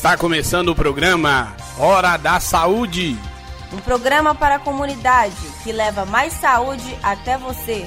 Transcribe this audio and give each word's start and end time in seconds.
Está 0.00 0.16
começando 0.16 0.70
o 0.70 0.74
programa 0.74 1.54
Hora 1.78 2.16
da 2.16 2.40
Saúde. 2.40 3.18
Um 3.70 3.76
programa 3.76 4.34
para 4.34 4.54
a 4.54 4.58
comunidade 4.58 5.36
que 5.62 5.70
leva 5.72 6.06
mais 6.06 6.32
saúde 6.32 6.96
até 7.02 7.36
você. 7.36 7.86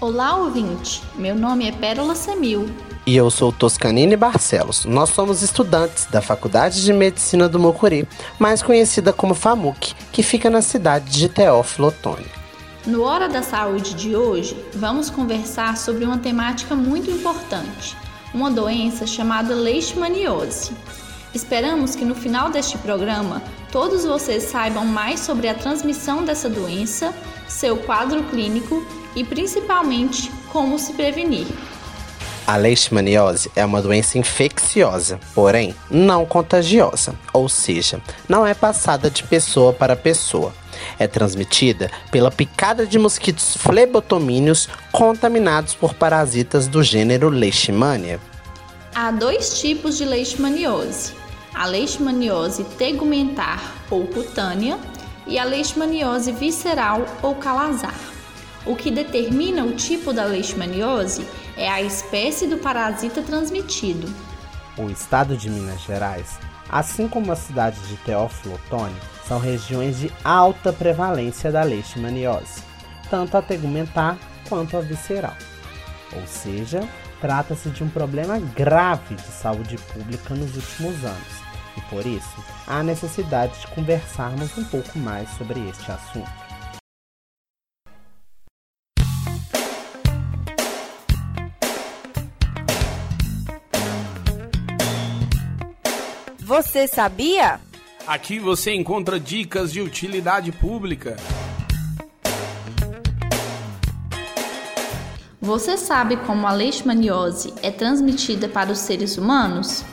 Olá, 0.00 0.36
ouvinte. 0.36 1.02
Meu 1.16 1.34
nome 1.34 1.66
é 1.66 1.72
Pérola 1.72 2.14
Semil. 2.14 2.70
E 3.04 3.16
eu 3.16 3.28
sou 3.28 3.50
Toscanini 3.50 4.14
Barcelos. 4.14 4.84
Nós 4.84 5.10
somos 5.10 5.42
estudantes 5.42 6.06
da 6.06 6.22
Faculdade 6.22 6.84
de 6.84 6.92
Medicina 6.92 7.48
do 7.48 7.58
Mocuri, 7.58 8.06
mais 8.38 8.62
conhecida 8.62 9.12
como 9.12 9.34
FAMUC, 9.34 9.92
que 10.12 10.22
fica 10.22 10.48
na 10.48 10.62
cidade 10.62 11.10
de 11.10 11.28
Teófilo 11.28 11.88
Otoni. 11.88 12.45
No 12.86 13.02
Hora 13.02 13.28
da 13.28 13.42
Saúde 13.42 13.94
de 13.94 14.14
hoje, 14.14 14.56
vamos 14.72 15.10
conversar 15.10 15.76
sobre 15.76 16.04
uma 16.04 16.18
temática 16.18 16.76
muito 16.76 17.10
importante, 17.10 17.96
uma 18.32 18.48
doença 18.48 19.04
chamada 19.04 19.56
leishmaniose. 19.56 20.70
Esperamos 21.34 21.96
que 21.96 22.04
no 22.04 22.14
final 22.14 22.48
deste 22.48 22.78
programa 22.78 23.42
todos 23.72 24.04
vocês 24.04 24.44
saibam 24.44 24.86
mais 24.86 25.18
sobre 25.18 25.48
a 25.48 25.54
transmissão 25.54 26.24
dessa 26.24 26.48
doença, 26.48 27.12
seu 27.48 27.76
quadro 27.76 28.22
clínico 28.22 28.86
e 29.16 29.24
principalmente 29.24 30.30
como 30.52 30.78
se 30.78 30.92
prevenir. 30.92 31.48
A 32.46 32.56
leishmaniose 32.56 33.50
é 33.56 33.64
uma 33.64 33.82
doença 33.82 34.18
infecciosa, 34.18 35.18
porém 35.34 35.74
não 35.90 36.24
contagiosa, 36.24 37.16
ou 37.32 37.48
seja, 37.48 38.00
não 38.28 38.46
é 38.46 38.54
passada 38.54 39.10
de 39.10 39.24
pessoa 39.24 39.72
para 39.72 39.96
pessoa. 39.96 40.54
É 40.96 41.08
transmitida 41.08 41.90
pela 42.12 42.30
picada 42.30 42.86
de 42.86 43.00
mosquitos 43.00 43.56
flebotomíneos 43.56 44.68
contaminados 44.92 45.74
por 45.74 45.94
parasitas 45.94 46.68
do 46.68 46.84
gênero 46.84 47.28
Leishmania. 47.28 48.20
Há 48.94 49.10
dois 49.10 49.60
tipos 49.60 49.98
de 49.98 50.04
leishmaniose: 50.04 51.14
a 51.52 51.66
leishmaniose 51.66 52.62
tegumentar 52.78 53.60
ou 53.90 54.06
cutânea 54.06 54.78
e 55.26 55.36
a 55.36 55.44
leishmaniose 55.44 56.30
visceral 56.30 57.04
ou 57.22 57.34
calazar. 57.34 57.94
O 58.64 58.76
que 58.76 58.90
determina 58.90 59.64
o 59.64 59.72
tipo 59.72 60.12
da 60.12 60.24
leishmaniose 60.24 61.26
é 61.56 61.68
a 61.68 61.80
espécie 61.80 62.46
do 62.46 62.58
parasita 62.58 63.22
transmitido. 63.22 64.12
O 64.76 64.90
estado 64.90 65.36
de 65.36 65.48
Minas 65.48 65.80
Gerais, 65.82 66.38
assim 66.68 67.08
como 67.08 67.32
a 67.32 67.36
cidade 67.36 67.80
de 67.88 67.96
Teófilo 67.98 68.54
Otoni, 68.54 68.96
são 69.26 69.38
regiões 69.38 69.98
de 69.98 70.12
alta 70.22 70.72
prevalência 70.72 71.50
da 71.50 71.62
leishmaniose, 71.62 72.62
tanto 73.10 73.36
a 73.36 73.42
tegumentar 73.42 74.18
quanto 74.48 74.76
a 74.76 74.80
visceral. 74.80 75.36
Ou 76.14 76.26
seja, 76.26 76.86
trata-se 77.20 77.70
de 77.70 77.82
um 77.82 77.88
problema 77.88 78.38
grave 78.38 79.14
de 79.14 79.22
saúde 79.22 79.76
pública 79.78 80.34
nos 80.34 80.54
últimos 80.54 81.04
anos 81.04 81.46
e 81.76 81.80
por 81.82 82.06
isso 82.06 82.44
há 82.66 82.82
necessidade 82.82 83.58
de 83.60 83.66
conversarmos 83.68 84.56
um 84.56 84.64
pouco 84.64 84.98
mais 84.98 85.28
sobre 85.36 85.68
este 85.68 85.90
assunto. 85.90 86.45
Você 96.46 96.86
sabia? 96.86 97.58
Aqui 98.06 98.38
você 98.38 98.72
encontra 98.72 99.18
dicas 99.18 99.72
de 99.72 99.80
utilidade 99.80 100.52
pública. 100.52 101.16
Você 105.40 105.76
sabe 105.76 106.16
como 106.18 106.46
a 106.46 106.52
leishmaniose 106.52 107.52
é 107.64 107.72
transmitida 107.72 108.48
para 108.48 108.70
os 108.70 108.78
seres 108.78 109.18
humanos? 109.18 109.84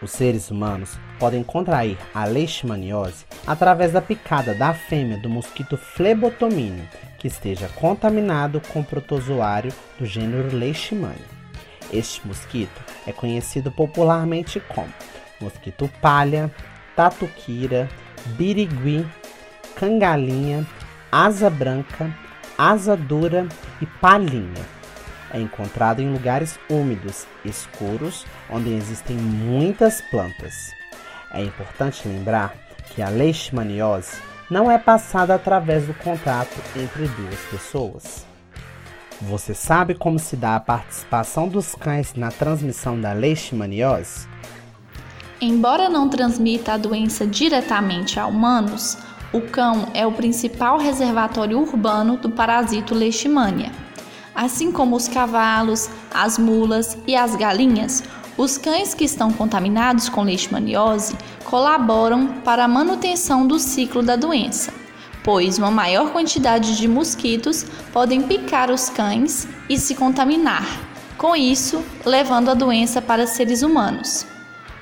Os 0.00 0.10
seres 0.10 0.50
humanos 0.50 0.98
podem 1.18 1.44
contrair 1.44 1.98
a 2.14 2.24
leishmaniose 2.24 3.26
através 3.46 3.92
da 3.92 4.00
picada 4.00 4.54
da 4.54 4.72
fêmea 4.72 5.18
do 5.18 5.28
mosquito 5.28 5.76
flebotomínio, 5.76 6.88
que 7.18 7.28
esteja 7.28 7.68
contaminado 7.74 8.58
com 8.72 8.82
protozoário 8.82 9.70
do 9.98 10.06
gênero 10.06 10.56
Leishmania. 10.56 11.34
Este 11.92 12.26
mosquito 12.26 12.82
é 13.06 13.12
conhecido 13.12 13.70
popularmente 13.70 14.58
como 14.60 14.88
mosquito 15.44 15.90
palha, 16.00 16.50
tatuquira, 16.96 17.88
birigui, 18.36 19.06
cangalinha, 19.76 20.66
asa 21.10 21.48
branca, 21.48 22.10
asa 22.56 22.96
dura 22.96 23.46
e 23.80 23.86
palhinha. 23.86 24.62
É 25.32 25.40
encontrado 25.40 26.00
em 26.00 26.12
lugares 26.12 26.58
úmidos, 26.70 27.26
escuros, 27.44 28.24
onde 28.48 28.72
existem 28.72 29.16
muitas 29.16 30.00
plantas. 30.00 30.72
É 31.32 31.42
importante 31.42 32.06
lembrar 32.06 32.54
que 32.90 33.02
a 33.02 33.08
leishmaniose 33.08 34.16
não 34.48 34.70
é 34.70 34.78
passada 34.78 35.34
através 35.34 35.86
do 35.86 35.94
contato 35.94 36.56
entre 36.76 37.08
duas 37.08 37.40
pessoas. 37.50 38.24
Você 39.20 39.54
sabe 39.54 39.94
como 39.94 40.18
se 40.18 40.36
dá 40.36 40.56
a 40.56 40.60
participação 40.60 41.48
dos 41.48 41.74
cães 41.74 42.14
na 42.14 42.30
transmissão 42.30 43.00
da 43.00 43.12
leishmaniose? 43.12 44.28
Embora 45.40 45.88
não 45.88 46.08
transmita 46.08 46.72
a 46.72 46.76
doença 46.76 47.26
diretamente 47.26 48.20
a 48.20 48.26
humanos, 48.26 48.96
o 49.32 49.40
cão 49.40 49.88
é 49.92 50.06
o 50.06 50.12
principal 50.12 50.78
reservatório 50.78 51.58
urbano 51.58 52.16
do 52.16 52.30
parasito 52.30 52.94
Leishmania. 52.94 53.72
Assim 54.32 54.70
como 54.70 54.94
os 54.94 55.08
cavalos, 55.08 55.90
as 56.12 56.38
mulas 56.38 56.96
e 57.06 57.16
as 57.16 57.34
galinhas, 57.34 58.02
os 58.36 58.58
cães 58.58 58.94
que 58.94 59.04
estão 59.04 59.32
contaminados 59.32 60.08
com 60.08 60.22
leishmaniose 60.22 61.16
colaboram 61.44 62.26
para 62.44 62.64
a 62.64 62.68
manutenção 62.68 63.46
do 63.46 63.58
ciclo 63.58 64.02
da 64.02 64.16
doença, 64.16 64.72
pois 65.22 65.58
uma 65.58 65.70
maior 65.70 66.10
quantidade 66.10 66.76
de 66.76 66.88
mosquitos 66.88 67.64
podem 67.92 68.22
picar 68.22 68.70
os 68.70 68.88
cães 68.88 69.46
e 69.68 69.78
se 69.78 69.94
contaminar, 69.94 70.66
com 71.16 71.36
isso 71.36 71.84
levando 72.04 72.50
a 72.50 72.54
doença 72.54 73.00
para 73.00 73.26
seres 73.26 73.62
humanos. 73.62 74.33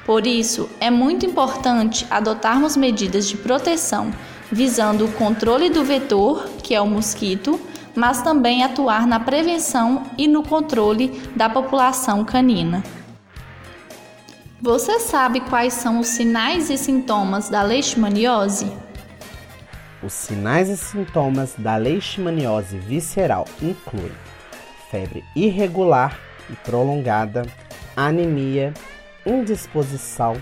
Por 0.05 0.27
isso, 0.27 0.69
é 0.81 0.91
muito 0.91 1.25
importante 1.25 2.07
adotarmos 2.11 2.77
medidas 2.77 3.29
de 3.29 3.37
proteção 3.37 4.13
visando 4.53 5.07
o 5.07 5.13
controle 5.13 5.71
do 5.71 5.83
vetor, 5.83 6.47
que 6.63 6.75
é 6.75 6.81
o 6.81 6.87
mosquito, 6.87 7.59
mas 7.95 8.21
também 8.21 8.63
atuar 8.63 9.07
na 9.07 9.19
prevenção 9.19 10.03
e 10.19 10.29
no 10.29 10.43
controle 10.43 11.09
da 11.35 11.49
população 11.49 12.23
canina. 12.23 12.85
Você 14.61 15.01
sabe 15.01 15.41
quais 15.41 15.73
são 15.73 15.99
os 15.99 16.07
sinais 16.07 16.69
e 16.69 16.77
sintomas 16.77 17.49
da 17.49 17.63
leishmaniose? 17.63 18.71
Os 20.03 20.13
sinais 20.13 20.69
e 20.69 20.77
sintomas 20.77 21.55
da 21.57 21.77
leishmaniose 21.77 22.77
visceral 22.79 23.47
incluem 23.61 24.13
febre 24.91 25.25
irregular 25.35 26.19
e 26.51 26.57
prolongada, 26.57 27.43
anemia, 27.97 28.75
indisposição, 29.27 30.41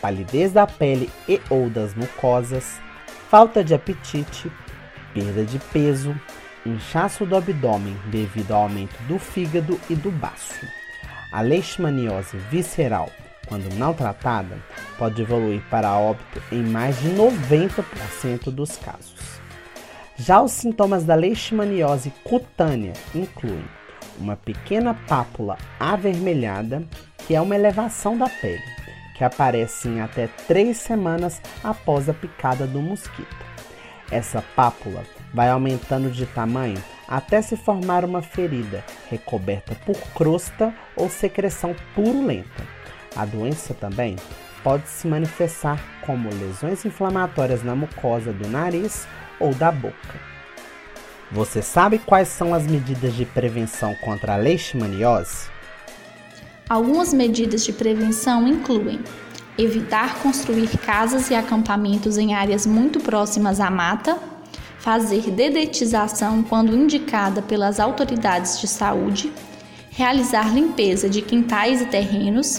palidez 0.00 0.52
da 0.52 0.66
pele 0.66 1.10
e 1.28 1.40
ou 1.48 1.68
das 1.68 1.94
mucosas, 1.94 2.80
falta 3.28 3.62
de 3.62 3.74
apetite, 3.74 4.50
perda 5.14 5.44
de 5.44 5.58
peso, 5.58 6.14
inchaço 6.64 7.26
do 7.26 7.36
abdômen 7.36 7.96
devido 8.06 8.52
ao 8.52 8.62
aumento 8.62 8.96
do 9.04 9.18
fígado 9.18 9.78
e 9.88 9.94
do 9.94 10.10
baço. 10.10 10.66
A 11.32 11.40
leishmaniose 11.40 12.36
visceral, 12.50 13.10
quando 13.46 13.72
não 13.74 13.94
tratada, 13.94 14.58
pode 14.98 15.22
evoluir 15.22 15.62
para 15.70 15.96
óbito 15.96 16.42
em 16.52 16.62
mais 16.62 17.00
de 17.00 17.08
90% 17.10 18.50
dos 18.50 18.76
casos. 18.76 19.40
Já 20.16 20.42
os 20.42 20.52
sintomas 20.52 21.04
da 21.04 21.14
leishmaniose 21.14 22.12
cutânea 22.22 22.92
incluem 23.14 23.64
uma 24.18 24.36
pequena 24.36 24.94
pápula 24.94 25.56
avermelhada, 25.80 26.84
que 27.26 27.34
é 27.34 27.40
uma 27.40 27.54
elevação 27.54 28.16
da 28.16 28.28
pele, 28.28 28.64
que 29.14 29.24
aparece 29.24 29.88
em 29.88 30.00
até 30.00 30.28
três 30.46 30.78
semanas 30.78 31.40
após 31.62 32.08
a 32.08 32.14
picada 32.14 32.66
do 32.66 32.80
mosquito. 32.80 33.36
Essa 34.10 34.42
pápula 34.54 35.04
vai 35.32 35.48
aumentando 35.48 36.10
de 36.10 36.26
tamanho 36.26 36.82
até 37.08 37.40
se 37.40 37.56
formar 37.56 38.04
uma 38.04 38.22
ferida 38.22 38.84
recoberta 39.10 39.74
por 39.86 39.96
crosta 40.14 40.74
ou 40.96 41.08
secreção 41.08 41.74
purulenta. 41.94 42.62
A 43.16 43.24
doença 43.24 43.74
também 43.74 44.16
pode 44.62 44.88
se 44.88 45.06
manifestar 45.06 45.78
como 46.02 46.28
lesões 46.28 46.84
inflamatórias 46.84 47.62
na 47.62 47.74
mucosa 47.74 48.32
do 48.32 48.48
nariz 48.48 49.06
ou 49.38 49.54
da 49.54 49.70
boca. 49.70 50.20
Você 51.30 51.62
sabe 51.62 51.98
quais 51.98 52.28
são 52.28 52.54
as 52.54 52.66
medidas 52.66 53.14
de 53.14 53.24
prevenção 53.24 53.94
contra 53.96 54.34
a 54.34 54.36
leishmaniose? 54.36 55.50
Algumas 56.72 57.12
medidas 57.12 57.66
de 57.66 57.70
prevenção 57.70 58.48
incluem 58.48 58.98
evitar 59.58 60.22
construir 60.22 60.70
casas 60.78 61.28
e 61.28 61.34
acampamentos 61.34 62.16
em 62.16 62.32
áreas 62.32 62.64
muito 62.64 62.98
próximas 62.98 63.60
à 63.60 63.70
mata, 63.70 64.18
fazer 64.78 65.30
dedetização 65.30 66.42
quando 66.42 66.74
indicada 66.74 67.42
pelas 67.42 67.78
autoridades 67.78 68.58
de 68.58 68.66
saúde, 68.66 69.30
realizar 69.90 70.50
limpeza 70.54 71.10
de 71.10 71.20
quintais 71.20 71.82
e 71.82 71.84
terrenos, 71.84 72.58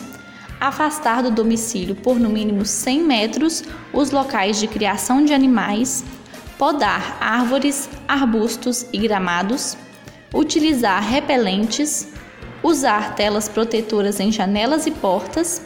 afastar 0.61 1.23
do 1.23 1.31
domicílio 1.31 1.95
por 1.95 2.19
no 2.19 2.29
mínimo 2.29 2.67
100 2.67 3.01
metros 3.01 3.63
os 3.91 4.11
locais 4.11 4.59
de 4.59 4.67
criação 4.67 5.25
de 5.25 5.33
animais, 5.33 6.05
podar 6.59 7.17
árvores, 7.19 7.89
arbustos 8.07 8.85
e 8.93 8.99
gramados, 8.99 9.75
utilizar 10.31 11.01
repelentes, 11.01 12.13
usar 12.63 13.13
telas 13.15 13.49
protetoras 13.49 14.19
em 14.19 14.31
janelas 14.31 14.87
e 14.87 14.91
portas. 14.91 15.61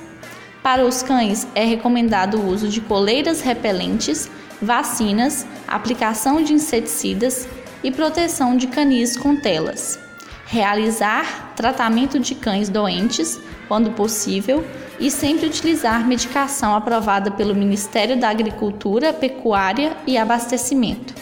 Para 0.64 0.84
os 0.84 1.04
cães 1.04 1.48
é 1.54 1.64
recomendado 1.64 2.38
o 2.38 2.48
uso 2.48 2.68
de 2.68 2.82
coleiras 2.82 3.40
repelentes, 3.42 4.30
vacinas, 4.62 5.46
aplicação 5.68 6.44
de 6.44 6.54
inseticidas 6.54 7.48
e 7.84 7.92
proteção 7.92 8.58
de 8.58 8.68
canis 8.68 9.16
com 9.16 9.36
telas. 9.36 10.00
Realizar 10.48 11.54
tratamento 11.56 12.20
de 12.20 12.34
cães 12.34 12.70
doentes, 12.70 13.40
quando 13.68 13.92
possível, 13.92 14.66
e 15.00 15.12
sempre 15.12 15.46
utilizar 15.46 16.08
medicação 16.08 16.76
aprovada 16.76 17.30
pelo 17.30 17.54
Ministério 17.54 18.20
da 18.20 18.30
Agricultura, 18.30 19.14
Pecuária 19.14 19.96
e 20.08 20.18
Abastecimento. 20.18 21.14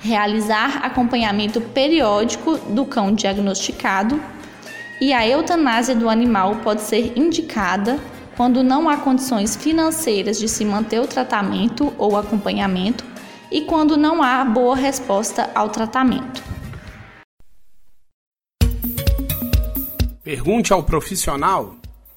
Realizar 0.00 0.84
acompanhamento 0.84 1.60
periódico 1.60 2.58
do 2.58 2.84
cão 2.84 3.14
diagnosticado 3.14 4.20
e 5.00 5.12
a 5.12 5.26
eutanásia 5.26 5.94
do 5.94 6.08
animal 6.08 6.56
pode 6.56 6.82
ser 6.82 7.16
indicada 7.16 7.98
quando 8.36 8.62
não 8.62 8.88
há 8.88 8.96
condições 8.96 9.56
financeiras 9.56 10.38
de 10.38 10.48
se 10.48 10.64
manter 10.64 11.00
o 11.00 11.06
tratamento 11.06 11.92
ou 11.98 12.16
acompanhamento 12.16 13.04
e 13.50 13.62
quando 13.62 13.96
não 13.96 14.22
há 14.22 14.44
boa 14.44 14.76
resposta 14.76 15.50
ao 15.54 15.68
tratamento. 15.68 16.42
Pergunte 20.22 20.72
ao 20.72 20.82
profissional 20.82 21.76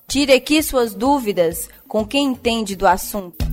Tire 0.10 0.34
aqui 0.34 0.64
suas 0.64 0.96
dúvidas 0.96 1.70
com 1.88 2.04
quem 2.04 2.30
entende 2.30 2.76
do 2.76 2.88
assunto. 2.88 3.46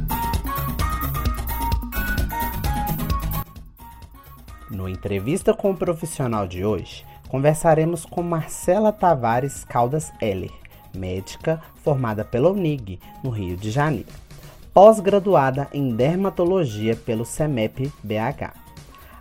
No 4.71 4.89
entrevista 4.89 5.53
com 5.53 5.73
o 5.73 5.77
profissional 5.77 6.49
de 6.49 6.65
hoje, 6.65 7.05
conversaremos 7.29 8.05
com 8.05 8.23
Marcela 8.23 8.93
Tavares 8.93 9.65
Caldas 9.65 10.13
Heller, 10.21 10.53
médica 10.95 11.61
formada 11.83 12.25
pela 12.25 12.51
UNIG, 12.51 12.99
no 13.23 13.31
Rio 13.31 13.57
de 13.57 13.71
Janeiro, 13.71 14.09
pós-graduada 14.73 15.69
em 15.73 15.95
dermatologia 15.95 16.95
pelo 16.95 17.25
CEMEP 17.25 17.93
BH. 18.03 18.53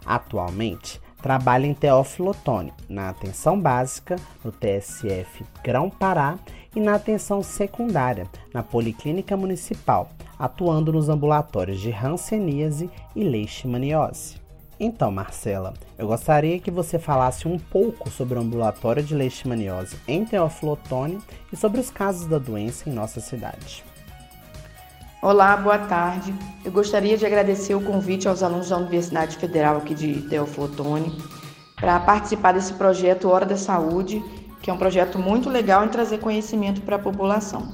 Atualmente, 0.05 1.01
trabalha 1.21 1.65
em 1.65 1.73
Teófilo 1.73 2.29
Otoni, 2.29 2.71
na 2.87 3.09
atenção 3.09 3.59
básica, 3.59 4.15
no 4.43 4.51
TSF 4.51 5.43
Grão 5.63 5.89
Pará 5.89 6.37
e 6.75 6.79
na 6.79 6.95
atenção 6.95 7.41
secundária, 7.41 8.27
na 8.53 8.61
Policlínica 8.61 9.35
Municipal, 9.35 10.09
atuando 10.37 10.93
nos 10.93 11.09
ambulatórios 11.09 11.79
de 11.79 11.91
Hanseníase 11.91 12.89
e 13.15 13.23
Leishmaniose. 13.23 14.44
Então, 14.79 15.09
Marcela, 15.09 15.73
eu 15.97 16.07
gostaria 16.07 16.59
que 16.59 16.69
você 16.69 16.99
falasse 16.99 17.47
um 17.47 17.57
pouco 17.57 18.09
sobre 18.09 18.37
o 18.37 18.41
ambulatório 18.41 19.01
de 19.01 19.15
leishmaniose 19.15 19.97
em 20.07 20.25
Teófilo 20.25 20.73
Otoni 20.73 21.19
e 21.51 21.55
sobre 21.55 21.79
os 21.79 21.89
casos 21.89 22.27
da 22.27 22.37
doença 22.37 22.89
em 22.89 22.93
nossa 22.93 23.21
cidade. 23.21 23.83
Olá, 25.21 25.55
boa 25.55 25.79
tarde. 25.79 26.35
Eu 26.63 26.71
gostaria 26.71 27.17
de 27.17 27.25
agradecer 27.25 27.73
o 27.73 27.81
convite 27.81 28.27
aos 28.27 28.43
alunos 28.43 28.69
da 28.69 28.77
Universidade 28.77 29.37
Federal 29.37 29.77
aqui 29.77 29.95
de 29.95 30.21
Teófilo 30.23 30.65
Otoni 30.65 31.17
para 31.77 31.99
participar 32.01 32.51
desse 32.51 32.73
projeto 32.73 33.29
Hora 33.29 33.45
da 33.45 33.57
Saúde 33.57 34.21
que 34.65 34.71
é 34.71 34.73
um 34.73 34.77
projeto 34.77 35.19
muito 35.19 35.47
legal 35.47 35.85
em 35.85 35.89
trazer 35.89 36.17
conhecimento 36.17 36.81
para 36.81 36.95
a 36.95 36.99
população. 36.99 37.67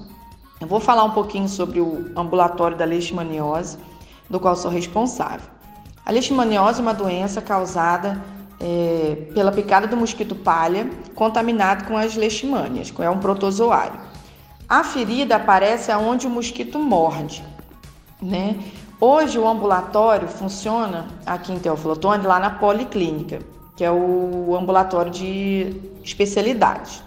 Eu 0.59 0.68
vou 0.68 0.81
falar 0.81 1.06
um 1.06 1.12
pouquinho 1.12 1.47
sobre 1.47 1.80
o 1.80 2.12
ambulatório 2.18 2.75
da 2.75 2.83
leishmaniose, 2.83 3.77
do 4.30 4.42
qual 4.42 4.57
sou 4.57 4.69
responsável. 4.69 5.61
A 6.06 6.12
leishmaniose 6.12 6.80
é 6.80 6.81
uma 6.81 6.94
doença 6.94 7.42
causada 7.42 8.21
é, 8.59 9.30
pela 9.33 9.51
picada 9.51 9.88
do 9.88 9.95
mosquito 9.95 10.36
palha, 10.36 10.89
contaminado 11.15 11.86
com 11.86 11.98
as 11.98 12.15
leishmanias, 12.15 12.92
que 12.92 13.01
é 13.01 13.09
um 13.09 13.19
protozoário. 13.19 14.00
A 14.68 14.83
ferida 14.83 15.36
aparece 15.36 15.92
aonde 15.92 16.27
o 16.27 16.30
mosquito 16.30 16.80
morde, 16.80 17.44
né? 18.21 18.57
Hoje 19.00 19.38
o 19.39 19.48
ambulatório 19.48 20.27
funciona 20.27 21.07
aqui 21.25 21.51
em 21.51 21.59
Teoflotone, 21.59 22.25
lá 22.25 22.39
na 22.39 22.51
policlínica 22.51 23.39
que 23.81 23.86
é 23.86 23.92
o 23.92 24.56
ambulatório 24.56 25.12
de 25.12 25.75
especialidade. 26.04 27.01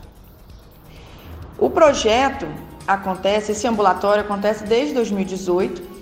O 1.57 1.71
projeto 1.71 2.49
acontece, 2.85 3.53
esse 3.53 3.65
ambulatório 3.69 4.25
acontece 4.25 4.65
desde 4.65 4.93
2018, 4.95 5.94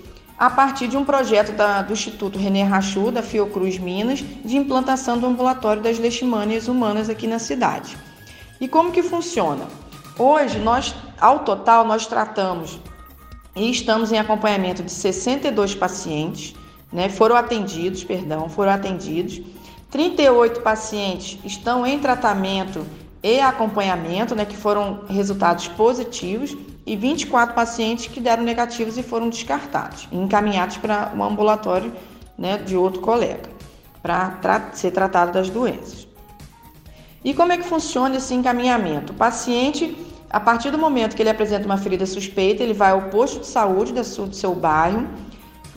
a 0.43 0.49
partir 0.49 0.89
de 0.89 0.97
um 0.97 1.05
projeto 1.05 1.53
da, 1.53 1.81
do 1.81 1.93
Instituto 1.93 2.37
René 2.37 2.63
Rachou, 2.63 3.09
da 3.09 3.23
Fiocruz 3.23 3.79
Minas, 3.79 4.19
de 4.43 4.57
implantação 4.57 5.17
do 5.17 5.25
ambulatório 5.25 5.81
das 5.81 5.97
leishmanias 5.97 6.67
humanas 6.67 7.07
aqui 7.07 7.27
na 7.27 7.39
cidade. 7.39 7.97
E 8.59 8.67
como 8.67 8.91
que 8.91 9.01
funciona? 9.01 9.65
Hoje, 10.19 10.59
nós, 10.59 10.93
ao 11.17 11.45
total, 11.45 11.87
nós 11.87 12.07
tratamos 12.07 12.77
e 13.55 13.71
estamos 13.71 14.11
em 14.11 14.17
acompanhamento 14.17 14.83
de 14.83 14.91
62 14.91 15.75
pacientes, 15.75 16.53
né, 16.91 17.07
foram 17.07 17.37
atendidos, 17.37 18.03
perdão, 18.03 18.49
foram 18.49 18.73
atendidos, 18.73 19.41
38 19.91 20.59
pacientes 20.59 21.39
estão 21.45 21.87
em 21.87 21.99
tratamento 21.99 22.85
e 23.23 23.39
acompanhamento, 23.39 24.35
né, 24.35 24.43
que 24.43 24.57
foram 24.57 25.05
resultados 25.07 25.69
positivos, 25.69 26.53
e 26.85 26.95
24 26.95 27.55
pacientes 27.55 28.07
que 28.07 28.19
deram 28.19 28.43
negativos 28.43 28.97
e 28.97 29.03
foram 29.03 29.29
descartados, 29.29 30.07
encaminhados 30.11 30.77
para 30.77 31.11
um 31.15 31.23
ambulatório 31.23 31.93
né, 32.37 32.57
de 32.57 32.75
outro 32.75 33.01
colega, 33.01 33.49
para 34.01 34.31
tra 34.41 34.69
ser 34.73 34.91
tratado 34.91 35.31
das 35.31 35.49
doenças. 35.49 36.07
E 37.23 37.33
como 37.33 37.53
é 37.53 37.57
que 37.57 37.63
funciona 37.63 38.17
esse 38.17 38.33
encaminhamento? 38.33 39.13
O 39.13 39.15
paciente, 39.15 39.95
a 40.29 40.39
partir 40.39 40.71
do 40.71 40.77
momento 40.77 41.15
que 41.15 41.21
ele 41.21 41.29
apresenta 41.29 41.65
uma 41.65 41.77
ferida 41.77 42.05
suspeita, 42.05 42.61
ele 42.61 42.73
vai 42.73 42.91
ao 42.91 43.03
posto 43.03 43.39
de 43.39 43.47
saúde 43.47 43.93
do 43.93 44.33
seu 44.33 44.53
bairro, 44.53 45.07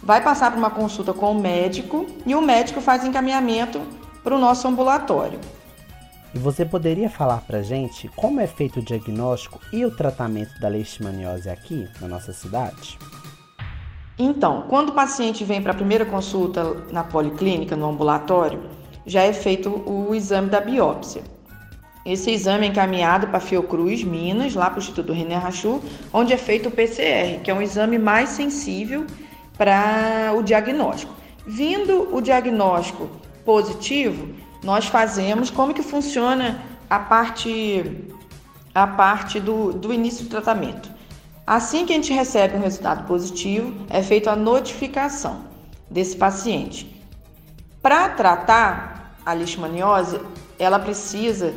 vai 0.03 0.21
passar 0.21 0.51
por 0.51 0.59
uma 0.59 0.71
consulta 0.71 1.13
com 1.13 1.31
o 1.31 1.41
médico 1.41 2.07
e 2.27 2.35
o 2.35 2.41
médico 2.41 2.81
faz 2.81 3.05
encaminhamento 3.05 3.81
para 4.25 4.35
o 4.35 4.39
nosso 4.39 4.67
ambulatório. 4.67 5.39
E 6.37 6.39
você 6.39 6.67
poderia 6.67 7.09
falar 7.09 7.41
para 7.47 7.63
gente 7.63 8.09
como 8.09 8.41
é 8.41 8.47
feito 8.47 8.81
o 8.81 8.83
diagnóstico 8.83 9.59
e 9.73 9.87
o 9.87 9.91
tratamento 9.91 10.61
da 10.61 10.69
leishmaniose 10.69 11.49
aqui 11.49 11.89
na 11.99 12.07
nossa 12.07 12.31
cidade? 12.31 12.99
Então, 14.19 14.67
quando 14.69 14.91
o 14.91 14.93
paciente 14.93 15.43
vem 15.45 15.63
para 15.63 15.73
a 15.73 15.75
primeira 15.75 16.05
consulta 16.05 16.75
na 16.93 17.03
policlínica, 17.03 17.75
no 17.75 17.89
ambulatório, 17.89 18.61
já 19.07 19.23
é 19.23 19.33
feito 19.33 19.71
o 19.91 20.15
exame 20.15 20.51
da 20.51 20.61
biópsia. 20.61 21.23
Esse 22.05 22.31
exame 22.31 22.67
é 22.67 22.69
encaminhado 22.69 23.29
para 23.29 23.41
Fiocruz, 23.41 24.05
Minas, 24.05 24.55
lá 24.55 24.69
para 24.69 24.77
o 24.77 24.83
Instituto 24.83 25.15
René 25.15 25.37
Rachou, 25.37 25.83
onde 26.13 26.35
é 26.35 26.37
feito 26.37 26.69
o 26.69 26.71
PCR, 26.71 27.41
que 27.43 27.51
é 27.51 27.55
um 27.55 27.63
exame 27.63 27.99
mais 27.99 28.29
sensível 28.29 29.07
para 29.57 30.35
o 30.37 30.43
diagnóstico. 30.43 31.15
Vindo 31.47 32.15
o 32.15 32.21
diagnóstico 32.21 33.09
positivo, 33.43 34.35
nós 34.67 34.87
fazemos 34.87 35.49
como 35.49 35.73
que 35.73 35.83
funciona 35.83 36.61
a 36.91 36.99
parte 36.99 38.03
a 38.75 38.87
parte 38.87 39.39
do, 39.39 39.73
do 39.73 39.95
início 39.95 40.25
do 40.25 40.29
tratamento. 40.29 40.91
Assim 41.47 41.87
que 41.87 41.93
a 41.93 41.97
gente 41.97 42.13
recebe 42.13 42.57
um 42.57 42.61
resultado 42.61 43.07
positivo, 43.07 43.73
é 43.89 44.03
feita 44.03 44.33
a 44.33 44.37
notificação 44.37 45.45
desse 45.89 46.17
paciente. 46.17 47.01
Para 47.81 48.09
tratar 48.09 49.15
a 49.25 49.33
leishmaniose, 49.33 50.21
ela 50.59 50.81
precisa, 50.81 51.55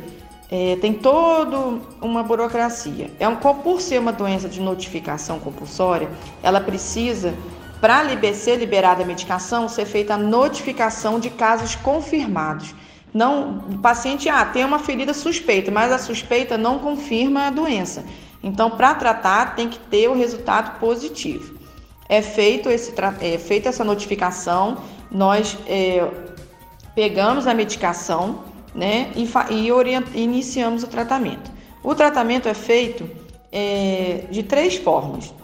é, 0.48 0.76
tem 0.76 0.94
toda 0.94 1.80
uma 2.00 2.22
burocracia. 2.22 3.10
É 3.18 3.28
um, 3.28 3.36
por 3.36 3.80
ser 3.80 3.98
uma 3.98 4.12
doença 4.12 4.48
de 4.48 4.60
notificação 4.60 5.40
compulsória, 5.40 6.08
ela 6.44 6.60
precisa 6.60 7.34
para 7.80 8.04
ser 8.32 8.56
liberada 8.56 9.02
a 9.02 9.06
medicação, 9.06 9.68
ser 9.68 9.84
feita 9.84 10.14
a 10.14 10.18
notificação 10.18 11.18
de 11.18 11.28
casos 11.28 11.74
confirmados. 11.74 12.72
Não, 13.12 13.58
o 13.70 13.78
paciente 13.78 14.28
ah, 14.28 14.44
tem 14.44 14.64
uma 14.64 14.78
ferida 14.78 15.12
suspeita, 15.12 15.70
mas 15.70 15.92
a 15.92 15.98
suspeita 15.98 16.56
não 16.56 16.78
confirma 16.78 17.46
a 17.46 17.50
doença. 17.50 18.04
Então, 18.42 18.70
para 18.70 18.94
tratar, 18.94 19.54
tem 19.54 19.68
que 19.68 19.78
ter 19.78 20.08
o 20.08 20.14
resultado 20.14 20.78
positivo. 20.78 21.58
É 22.08 22.22
feito 22.22 22.68
esse, 22.68 22.92
é 23.20 23.38
feita 23.38 23.68
essa 23.68 23.84
notificação, 23.84 24.78
nós 25.10 25.56
é, 25.66 26.08
pegamos 26.94 27.46
a 27.46 27.54
medicação 27.54 28.44
né, 28.74 29.10
e, 29.14 29.28
e 29.50 30.22
iniciamos 30.22 30.82
o 30.82 30.86
tratamento. 30.86 31.50
O 31.82 31.94
tratamento 31.94 32.48
é 32.48 32.54
feito 32.54 33.08
é, 33.52 34.24
de 34.30 34.42
três 34.42 34.76
formas. 34.76 35.34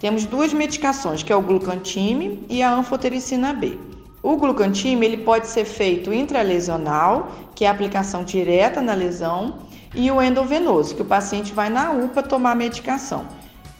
Temos 0.00 0.26
duas 0.26 0.52
medicações, 0.52 1.22
que 1.22 1.32
é 1.32 1.36
o 1.36 1.40
glucantime 1.40 2.44
e 2.48 2.62
a 2.62 2.72
anfotericina 2.74 3.52
B. 3.52 3.78
O 4.24 4.38
glucantime 4.38 5.04
ele 5.04 5.18
pode 5.18 5.48
ser 5.48 5.66
feito 5.66 6.10
intralesional, 6.10 7.30
que 7.54 7.66
é 7.66 7.68
a 7.68 7.70
aplicação 7.70 8.24
direta 8.24 8.80
na 8.80 8.94
lesão, 8.94 9.58
e 9.94 10.10
o 10.10 10.20
endovenoso, 10.22 10.94
que 10.94 11.02
o 11.02 11.04
paciente 11.04 11.52
vai 11.52 11.68
na 11.68 11.90
UPA 11.90 12.22
tomar 12.22 12.56
medicação. 12.56 13.26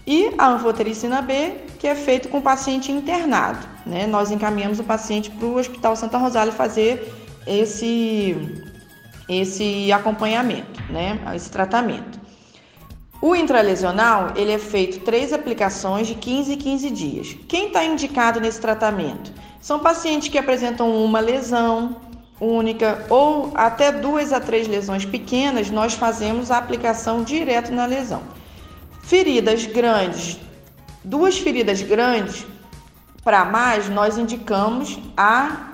E 0.07 0.35
a 0.37 0.49
anfotericina 0.49 1.23
B, 1.23 1.55
que 1.79 1.87
é 1.87 1.95
feito 1.95 2.29
com 2.29 2.41
o 2.41 2.43
paciente 2.43 2.93
internado. 2.93 3.67
Né? 3.87 4.07
Nós 4.07 4.31
encaminhamos 4.31 4.79
o 4.79 4.85
paciente 4.85 5.31
para 5.31 5.47
o 5.47 5.57
Hospital 5.57 5.97
Santa 5.97 6.19
Rosália 6.19 6.53
fazer 6.53 7.11
esse, 7.47 8.37
esse 9.27 9.91
acompanhamento, 9.93 10.79
né? 10.91 11.19
esse 11.35 11.51
tratamento. 11.51 12.21
O 13.19 13.35
intralesional, 13.35 14.35
ele 14.37 14.53
é 14.53 14.59
feito 14.59 15.01
três 15.01 15.33
aplicações 15.33 16.07
de 16.07 16.15
15 16.15 16.53
em 16.53 16.59
15 16.59 16.91
dias. 16.91 17.37
Quem 17.49 17.69
está 17.69 17.83
indicado 17.83 18.43
nesse 18.43 18.61
tratamento? 18.61 19.33
São 19.64 19.78
pacientes 19.78 20.28
que 20.28 20.37
apresentam 20.37 20.94
uma 21.02 21.21
lesão 21.21 21.97
única 22.38 23.06
ou 23.09 23.50
até 23.54 23.90
duas 23.90 24.30
a 24.30 24.38
três 24.38 24.68
lesões 24.68 25.06
pequenas, 25.06 25.71
nós 25.71 25.94
fazemos 25.94 26.50
a 26.50 26.59
aplicação 26.59 27.25
direto 27.25 27.73
na 27.73 27.87
lesão. 27.87 28.21
Feridas 29.00 29.64
grandes, 29.64 30.38
duas 31.02 31.38
feridas 31.38 31.80
grandes 31.80 32.44
para 33.25 33.42
mais, 33.47 33.88
nós 33.88 34.18
indicamos 34.18 34.99
a, 35.16 35.71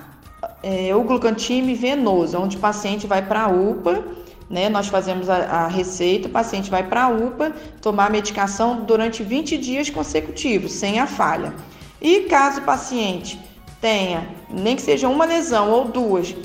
é, 0.63 0.95
o 0.95 1.03
glucantime 1.03 1.75
venoso, 1.75 2.39
onde 2.39 2.55
o 2.55 2.61
paciente 2.61 3.05
vai 3.05 3.21
para 3.21 3.43
a 3.43 3.47
UPA, 3.49 4.05
né? 4.49 4.69
Nós 4.69 4.87
fazemos 4.87 5.29
a, 5.29 5.35
a 5.35 5.67
receita, 5.67 6.29
o 6.29 6.31
paciente 6.31 6.71
vai 6.71 6.83
para 6.83 7.03
a 7.03 7.09
UPA 7.09 7.51
tomar 7.81 8.05
a 8.05 8.09
medicação 8.09 8.85
durante 8.85 9.21
20 9.21 9.57
dias 9.57 9.89
consecutivos, 9.89 10.71
sem 10.71 10.97
a 10.97 11.07
falha. 11.07 11.53
E 12.01 12.21
caso 12.21 12.61
o 12.61 12.63
paciente 12.63 13.50
tenha, 13.81 14.27
nem 14.49 14.75
que 14.75 14.81
seja 14.81 15.09
uma 15.09 15.25
lesão 15.25 15.71
ou 15.71 15.85
duas, 15.85 16.35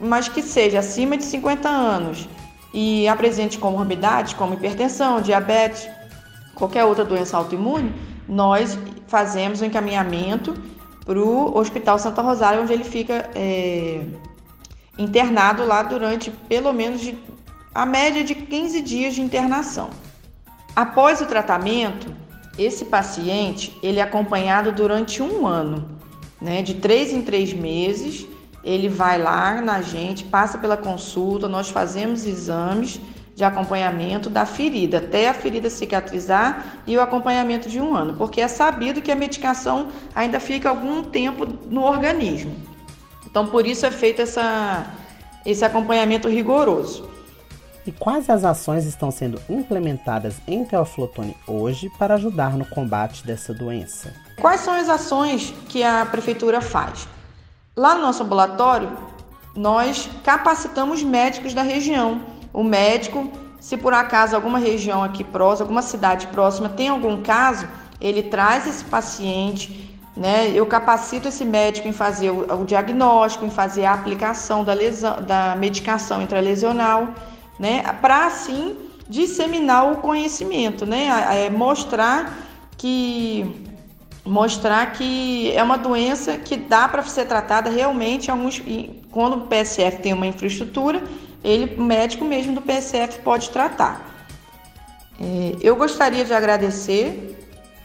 mas 0.00 0.28
que 0.28 0.42
seja 0.42 0.78
acima 0.78 1.16
de 1.16 1.24
50 1.24 1.68
anos 1.68 2.28
e 2.72 3.06
apresente 3.06 3.58
comorbidades 3.58 4.32
como 4.32 4.54
hipertensão, 4.54 5.20
diabetes, 5.20 5.88
qualquer 6.54 6.84
outra 6.84 7.04
doença 7.04 7.36
autoimune, 7.36 7.94
nós 8.28 8.78
fazemos 9.06 9.60
o 9.60 9.64
encaminhamento 9.64 10.54
para 11.04 11.18
o 11.18 11.56
Hospital 11.56 11.98
Santa 11.98 12.20
Rosália, 12.20 12.60
onde 12.60 12.72
ele 12.72 12.82
fica 12.82 13.30
é, 13.34 14.04
internado 14.98 15.64
lá 15.64 15.82
durante 15.82 16.30
pelo 16.30 16.72
menos 16.72 17.00
de, 17.00 17.16
a 17.74 17.86
média 17.86 18.24
de 18.24 18.34
15 18.34 18.80
dias 18.80 19.14
de 19.14 19.20
internação. 19.20 19.90
Após 20.74 21.20
o 21.20 21.26
tratamento, 21.26 22.12
esse 22.58 22.86
paciente 22.86 23.76
ele 23.82 24.00
é 24.00 24.02
acompanhado 24.02 24.72
durante 24.72 25.22
um 25.22 25.46
ano, 25.46 25.95
né, 26.40 26.62
de 26.62 26.74
três 26.74 27.12
em 27.12 27.22
três 27.22 27.52
meses. 27.52 28.26
Ele 28.62 28.88
vai 28.88 29.20
lá 29.20 29.60
na 29.60 29.80
gente, 29.80 30.24
passa 30.24 30.58
pela 30.58 30.76
consulta, 30.76 31.48
nós 31.48 31.68
fazemos 31.68 32.26
exames 32.26 33.00
de 33.36 33.44
acompanhamento 33.44 34.30
da 34.30 34.46
ferida, 34.46 34.96
até 34.96 35.28
a 35.28 35.34
ferida 35.34 35.68
cicatrizar 35.68 36.80
e 36.86 36.96
o 36.96 37.02
acompanhamento 37.02 37.68
de 37.68 37.78
um 37.78 37.94
ano, 37.94 38.14
porque 38.14 38.40
é 38.40 38.48
sabido 38.48 39.02
que 39.02 39.12
a 39.12 39.14
medicação 39.14 39.88
ainda 40.14 40.40
fica 40.40 40.70
algum 40.70 41.02
tempo 41.02 41.46
no 41.68 41.82
organismo. 41.82 42.56
Então, 43.26 43.46
por 43.46 43.66
isso 43.66 43.84
é 43.84 43.90
feito 43.90 44.22
essa, 44.22 44.86
esse 45.44 45.62
acompanhamento 45.62 46.28
rigoroso. 46.28 47.06
E 47.86 47.92
quais 47.92 48.30
as 48.30 48.42
ações 48.42 48.86
estão 48.86 49.10
sendo 49.10 49.40
implementadas 49.50 50.40
em 50.48 50.64
Teoflotone 50.64 51.36
hoje 51.46 51.90
para 51.98 52.14
ajudar 52.14 52.56
no 52.56 52.64
combate 52.64 53.24
dessa 53.24 53.52
doença? 53.52 54.25
Quais 54.40 54.60
são 54.60 54.74
as 54.74 54.88
ações 54.88 55.54
que 55.68 55.82
a 55.82 56.06
prefeitura 56.06 56.60
faz? 56.60 57.08
Lá 57.74 57.94
no 57.94 58.02
nosso 58.02 58.22
ambulatório, 58.22 58.90
nós 59.54 60.08
capacitamos 60.22 61.02
médicos 61.02 61.54
da 61.54 61.62
região 61.62 62.20
o 62.56 62.64
médico, 62.64 63.30
se 63.60 63.76
por 63.76 63.92
acaso 63.92 64.34
alguma 64.34 64.58
região 64.58 65.04
aqui 65.04 65.22
próxima, 65.22 65.64
alguma 65.64 65.82
cidade 65.82 66.26
próxima 66.28 66.70
tem 66.70 66.88
algum 66.88 67.22
caso, 67.22 67.68
ele 68.00 68.22
traz 68.22 68.66
esse 68.66 68.82
paciente, 68.82 69.94
né? 70.16 70.50
Eu 70.54 70.64
capacito 70.64 71.28
esse 71.28 71.44
médico 71.44 71.86
em 71.86 71.92
fazer 71.92 72.30
o, 72.30 72.64
diagnóstico, 72.64 73.44
em 73.44 73.50
fazer 73.50 73.84
a 73.84 73.92
aplicação 73.92 74.64
da, 74.64 74.72
lesão, 74.72 75.22
da 75.22 75.54
medicação 75.54 76.22
intralesional, 76.22 77.08
né? 77.58 77.82
Para 78.00 78.24
assim 78.24 78.74
disseminar 79.06 79.92
o 79.92 79.96
conhecimento, 79.96 80.86
né? 80.86 81.08
É 81.44 81.50
mostrar 81.50 82.38
que 82.78 83.65
mostrar 84.26 84.92
que 84.92 85.52
é 85.52 85.62
uma 85.62 85.78
doença 85.78 86.36
que 86.36 86.56
dá 86.56 86.88
para 86.88 87.02
ser 87.04 87.26
tratada 87.26 87.70
realmente 87.70 88.30
alguns 88.30 88.62
quando 89.10 89.36
o 89.36 89.40
PSF 89.46 90.02
tem 90.02 90.12
uma 90.12 90.26
infraestrutura 90.26 91.02
ele, 91.46 91.76
o 91.76 91.82
médico 91.82 92.24
mesmo 92.24 92.54
do 92.54 92.60
PSF 92.60 93.20
pode 93.20 93.50
tratar. 93.50 94.04
É, 95.20 95.56
eu 95.60 95.76
gostaria 95.76 96.24
de 96.24 96.34
agradecer 96.34 97.38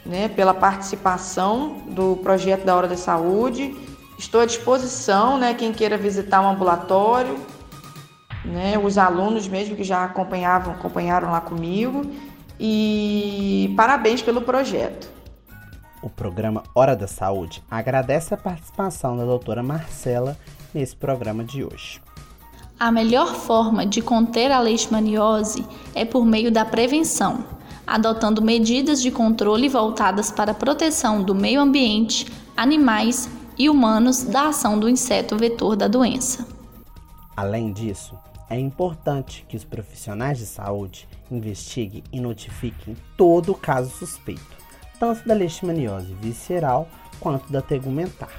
né, 0.04 0.30
pela 0.30 0.52
participação 0.52 1.84
do 1.88 2.18
projeto 2.18 2.66
da 2.66 2.76
Hora 2.76 2.88
da 2.88 2.98
Saúde. 2.98 3.76
Estou 4.18 4.42
à 4.42 4.46
disposição, 4.48 5.38
né, 5.38 5.54
quem 5.54 5.72
queira 5.72 5.96
visitar 5.96 6.42
o 6.42 6.46
um 6.46 6.50
ambulatório, 6.50 7.38
né, 8.44 8.80
os 8.84 8.98
alunos 8.98 9.48
mesmo 9.48 9.76
que 9.76 9.84
já 9.84 10.06
acompanhavam, 10.06 10.74
acompanharam 10.74 11.30
lá 11.30 11.40
comigo. 11.40 12.02
E 12.60 13.74
parabéns 13.78 14.24
pelo 14.24 14.42
projeto. 14.42 15.08
O 16.02 16.10
programa 16.10 16.64
Hora 16.74 16.96
da 16.96 17.08
Saúde 17.08 17.64
agradece 17.70 18.34
a 18.34 18.38
participação 18.38 19.16
da 19.16 19.24
doutora 19.24 19.62
Marcela 19.62 20.36
nesse 20.74 20.96
programa 20.96 21.44
de 21.44 21.64
hoje. 21.64 22.02
A 22.80 22.92
melhor 22.92 23.36
forma 23.36 23.86
de 23.86 24.02
conter 24.02 24.52
a 24.52 24.60
leishmaniose 24.60 25.64
é 25.94 26.04
por 26.04 26.26
meio 26.26 26.52
da 26.52 26.66
prevenção, 26.66 27.46
adotando 27.86 28.42
medidas 28.42 29.00
de 29.00 29.12
controle 29.12 29.70
voltadas 29.70 30.32
para 30.32 30.54
a 30.54 30.56
proteção 30.56 31.22
do 31.22 31.36
meio 31.36 31.62
ambiente, 31.62 32.26
animais 32.58 33.30
e 33.56 33.70
humanos 33.70 34.24
da 34.24 34.48
ação 34.48 34.80
do 34.80 34.90
inseto 34.90 35.38
vetor 35.38 35.76
da 35.76 35.88
doença. 35.88 36.48
Além 37.38 37.72
disso, 37.72 38.18
é 38.50 38.60
importante 38.60 39.46
que 39.48 39.56
os 39.56 39.64
profissionais 39.64 40.40
de 40.40 40.48
saúde 40.48 41.08
investiguem 41.30 42.04
e 42.12 42.20
notifiquem 42.20 42.98
todo 43.16 43.54
caso 43.54 43.92
suspeito, 43.92 44.58
tanto 45.02 45.28
da 45.28 45.34
leishmaniose 45.34 46.14
visceral 46.22 46.88
quanto 47.20 47.52
da 47.52 47.60
tegumentar. 47.60 48.30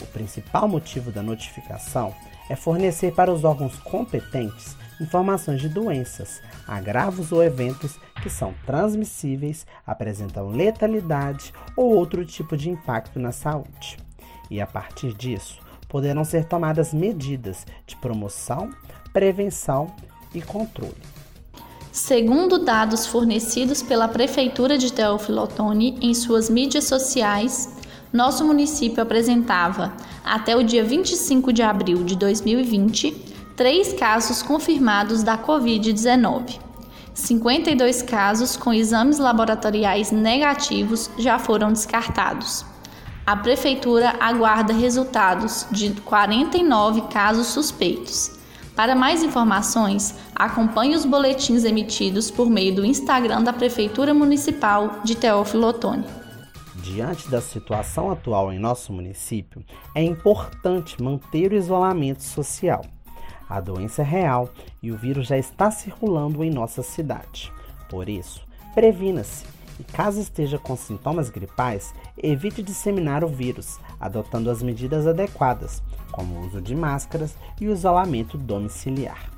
O 0.00 0.06
principal 0.06 0.66
motivo 0.66 1.12
da 1.12 1.22
notificação 1.22 2.12
é 2.50 2.56
fornecer 2.56 3.14
para 3.14 3.32
os 3.32 3.44
órgãos 3.44 3.76
competentes 3.76 4.76
informações 5.00 5.60
de 5.60 5.68
doenças, 5.68 6.42
agravos 6.66 7.30
ou 7.30 7.40
eventos 7.40 8.00
que 8.20 8.28
são 8.28 8.52
transmissíveis, 8.66 9.64
apresentam 9.86 10.48
letalidade 10.48 11.52
ou 11.76 11.94
outro 11.94 12.24
tipo 12.24 12.56
de 12.56 12.68
impacto 12.68 13.20
na 13.20 13.30
saúde. 13.30 13.96
E 14.50 14.60
a 14.60 14.66
partir 14.66 15.14
disso, 15.14 15.60
poderão 15.88 16.24
ser 16.24 16.46
tomadas 16.46 16.92
medidas 16.92 17.64
de 17.86 17.94
promoção, 17.96 18.70
prevenção 19.12 19.94
e 20.34 20.42
controle. 20.42 21.21
Segundo 21.92 22.58
dados 22.58 23.06
fornecidos 23.06 23.82
pela 23.82 24.08
Prefeitura 24.08 24.78
de 24.78 24.90
Teófilo 24.90 25.46
em 26.00 26.14
suas 26.14 26.48
mídias 26.48 26.84
sociais, 26.84 27.68
nosso 28.10 28.46
município 28.46 29.02
apresentava, 29.02 29.92
até 30.24 30.56
o 30.56 30.64
dia 30.64 30.82
25 30.82 31.52
de 31.52 31.60
abril 31.60 32.02
de 32.02 32.16
2020, 32.16 33.10
três 33.54 33.92
casos 33.92 34.42
confirmados 34.42 35.22
da 35.22 35.36
Covid-19. 35.36 36.58
52 37.12 38.00
casos 38.00 38.56
com 38.56 38.72
exames 38.72 39.18
laboratoriais 39.18 40.10
negativos 40.10 41.10
já 41.18 41.38
foram 41.38 41.70
descartados. 41.70 42.64
A 43.26 43.36
Prefeitura 43.36 44.16
aguarda 44.18 44.72
resultados 44.72 45.66
de 45.70 45.90
49 46.00 47.02
casos 47.02 47.48
suspeitos. 47.48 48.41
Para 48.74 48.94
mais 48.94 49.22
informações, 49.22 50.14
acompanhe 50.34 50.96
os 50.96 51.04
boletins 51.04 51.64
emitidos 51.64 52.30
por 52.30 52.48
meio 52.48 52.74
do 52.74 52.84
Instagram 52.84 53.42
da 53.42 53.52
Prefeitura 53.52 54.14
Municipal 54.14 55.00
de 55.04 55.14
Teófilo 55.14 55.66
Otoni. 55.66 56.06
Diante 56.76 57.30
da 57.30 57.40
situação 57.40 58.10
atual 58.10 58.52
em 58.52 58.58
nosso 58.58 58.92
município, 58.92 59.62
é 59.94 60.02
importante 60.02 61.00
manter 61.02 61.52
o 61.52 61.56
isolamento 61.56 62.22
social. 62.22 62.82
A 63.48 63.60
doença 63.60 64.00
é 64.00 64.04
real 64.04 64.48
e 64.82 64.90
o 64.90 64.96
vírus 64.96 65.26
já 65.26 65.36
está 65.36 65.70
circulando 65.70 66.42
em 66.42 66.50
nossa 66.50 66.82
cidade. 66.82 67.52
Por 67.90 68.08
isso, 68.08 68.40
previna-se 68.74 69.44
e, 69.78 69.84
caso 69.84 70.20
esteja 70.20 70.58
com 70.58 70.76
sintomas 70.76 71.30
gripais, 71.30 71.94
evite 72.16 72.62
disseminar 72.62 73.24
o 73.24 73.28
vírus, 73.28 73.78
adotando 74.00 74.50
as 74.50 74.62
medidas 74.62 75.06
adequadas, 75.06 75.82
como 76.10 76.34
o 76.34 76.46
uso 76.46 76.60
de 76.60 76.74
máscaras 76.74 77.34
e 77.60 77.66
o 77.66 77.72
isolamento 77.72 78.36
domiciliar. 78.36 79.30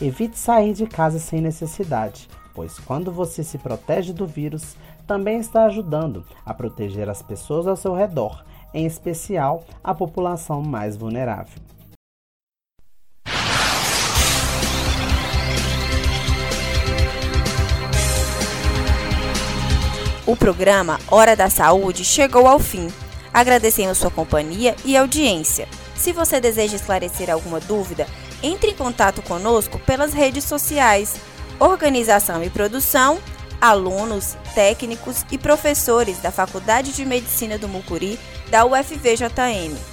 Evite 0.00 0.38
sair 0.38 0.72
de 0.72 0.86
casa 0.86 1.18
sem 1.18 1.40
necessidade, 1.40 2.28
pois 2.54 2.78
quando 2.78 3.12
você 3.12 3.42
se 3.42 3.58
protege 3.58 4.12
do 4.12 4.26
vírus, 4.26 4.76
também 5.06 5.38
está 5.38 5.64
ajudando 5.64 6.24
a 6.44 6.54
proteger 6.54 7.08
as 7.08 7.22
pessoas 7.22 7.66
ao 7.66 7.76
seu 7.76 7.94
redor, 7.94 8.44
em 8.72 8.86
especial 8.86 9.64
a 9.82 9.94
população 9.94 10.62
mais 10.62 10.96
vulnerável. 10.96 11.71
O 20.24 20.36
programa 20.36 21.00
Hora 21.10 21.34
da 21.34 21.50
Saúde 21.50 22.04
chegou 22.04 22.46
ao 22.46 22.60
fim. 22.60 22.86
Agradecemos 23.34 23.98
sua 23.98 24.10
companhia 24.10 24.76
e 24.84 24.96
audiência. 24.96 25.66
Se 25.96 26.12
você 26.12 26.40
deseja 26.40 26.76
esclarecer 26.76 27.28
alguma 27.28 27.58
dúvida, 27.58 28.06
entre 28.40 28.70
em 28.70 28.74
contato 28.74 29.20
conosco 29.20 29.80
pelas 29.80 30.12
redes 30.12 30.44
sociais. 30.44 31.16
Organização 31.58 32.42
e 32.42 32.50
produção, 32.50 33.18
alunos, 33.60 34.36
técnicos 34.54 35.24
e 35.30 35.36
professores 35.36 36.18
da 36.18 36.30
Faculdade 36.30 36.92
de 36.92 37.04
Medicina 37.04 37.58
do 37.58 37.68
Mucuri 37.68 38.18
da 38.48 38.64
UFVJM. 38.64 39.91